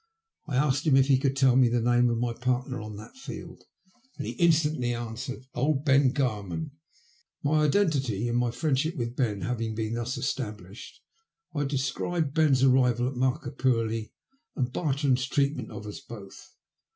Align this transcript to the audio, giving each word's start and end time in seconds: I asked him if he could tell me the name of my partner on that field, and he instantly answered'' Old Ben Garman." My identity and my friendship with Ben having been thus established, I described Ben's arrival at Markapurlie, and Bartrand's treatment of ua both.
I 0.47 0.55
asked 0.55 0.87
him 0.87 0.97
if 0.97 1.09
he 1.09 1.19
could 1.19 1.35
tell 1.37 1.55
me 1.55 1.69
the 1.69 1.79
name 1.79 2.09
of 2.09 2.17
my 2.17 2.33
partner 2.33 2.81
on 2.81 2.95
that 2.95 3.15
field, 3.17 3.65
and 4.17 4.25
he 4.25 4.33
instantly 4.33 4.95
answered'' 4.95 5.45
Old 5.53 5.85
Ben 5.85 6.09
Garman." 6.11 6.71
My 7.43 7.65
identity 7.65 8.27
and 8.27 8.35
my 8.39 8.49
friendship 8.49 8.95
with 8.95 9.15
Ben 9.15 9.41
having 9.41 9.75
been 9.75 9.93
thus 9.93 10.17
established, 10.17 11.01
I 11.53 11.65
described 11.65 12.33
Ben's 12.33 12.63
arrival 12.63 13.09
at 13.09 13.13
Markapurlie, 13.13 14.11
and 14.55 14.73
Bartrand's 14.73 15.27
treatment 15.27 15.69
of 15.69 15.85
ua 15.85 15.93
both. 16.09 16.55